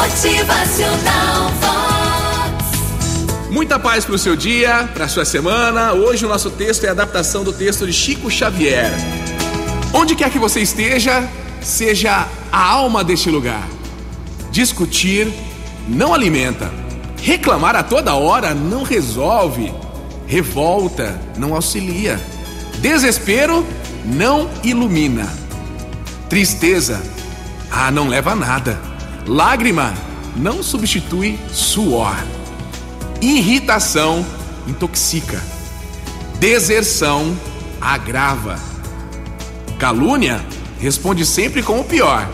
[0.00, 3.50] Motivacional Vox.
[3.50, 5.92] Muita paz para o seu dia, para sua semana.
[5.92, 8.90] Hoje o nosso texto é a adaptação do texto de Chico Xavier.
[9.92, 11.28] Onde quer que você esteja,
[11.60, 13.68] seja a alma deste lugar.
[14.50, 15.30] Discutir
[15.86, 16.72] não alimenta.
[17.22, 19.70] Reclamar a toda hora não resolve.
[20.26, 22.18] Revolta não auxilia.
[22.78, 23.66] Desespero
[24.06, 25.28] não ilumina.
[26.30, 27.02] Tristeza,
[27.70, 28.89] ah, não leva a nada.
[29.26, 29.94] Lágrima
[30.36, 32.16] não substitui suor.
[33.20, 34.24] Irritação
[34.66, 35.42] intoxica.
[36.38, 37.36] Deserção
[37.80, 38.58] agrava.
[39.78, 40.44] Calúnia
[40.78, 42.28] responde sempre com o pior.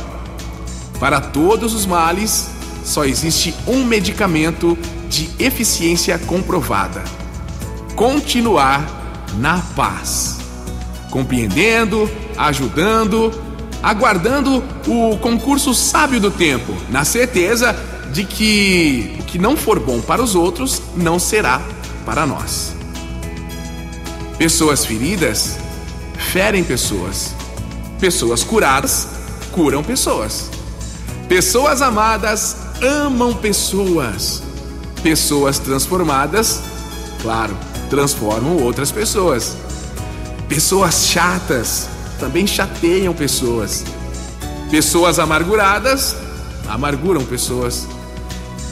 [1.01, 2.49] Para todos os males,
[2.85, 4.79] só existe um medicamento
[5.09, 7.03] de eficiência comprovada:
[7.95, 8.85] continuar
[9.39, 10.39] na paz,
[11.11, 13.33] compreendendo, ajudando,
[13.83, 17.77] aguardando o concurso sábio do tempo, na certeza
[18.13, 21.61] de que o que não for bom para os outros não será
[22.05, 22.75] para nós.
[24.39, 25.59] Pessoas feridas
[26.33, 27.35] ferem pessoas.
[27.99, 29.09] Pessoas curadas
[29.53, 30.51] curam pessoas.
[31.29, 34.43] Pessoas amadas amam pessoas.
[35.03, 36.61] Pessoas transformadas,
[37.23, 37.57] claro,
[37.89, 39.57] transformam outras pessoas.
[40.49, 43.85] Pessoas chatas também chateiam pessoas.
[44.71, 46.17] Pessoas amarguradas
[46.69, 47.87] amarguram pessoas.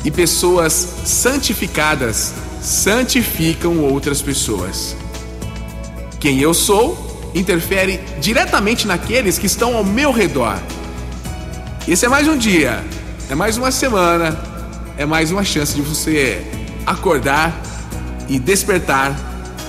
[0.05, 0.73] E pessoas
[1.05, 4.97] santificadas santificam outras pessoas.
[6.20, 10.58] Quem eu sou interfere diretamente naqueles que estão ao meu redor.
[11.86, 12.83] Esse é mais um dia,
[13.29, 14.39] é mais uma semana,
[14.97, 16.42] é mais uma chance de você
[16.86, 17.61] acordar
[18.29, 19.14] e despertar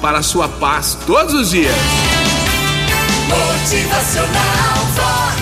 [0.02, 2.05] para a sua paz todos os dias.
[4.24, 5.42] Vox.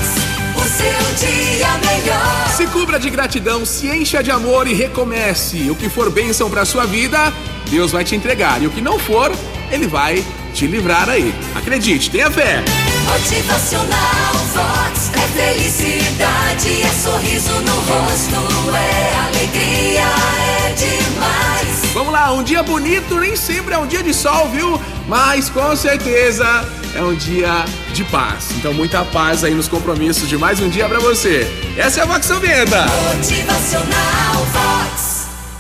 [0.56, 2.50] O seu dia melhor.
[2.56, 5.70] Se cubra de gratidão, se encha de amor e recomece.
[5.70, 7.34] O que for bênção para sua vida,
[7.70, 8.62] Deus vai te entregar.
[8.62, 9.32] E o que não for,
[9.72, 11.34] Ele vai te livrar aí.
[11.56, 12.64] Acredite, tenha fé.
[13.06, 15.12] Motivacional Vox.
[15.14, 21.94] É felicidade, é sorriso no rosto, é alegria, é demais.
[21.94, 24.80] Vamos lá, um dia bonito nem sempre é um dia de sol, viu?
[25.08, 26.66] Mas com certeza
[26.96, 28.52] é um dia de paz.
[28.58, 31.48] Então muita paz aí nos compromissos de mais um dia para você.
[31.78, 32.86] Essa é a Vox Venda.
[33.16, 34.93] Motivacional Vox.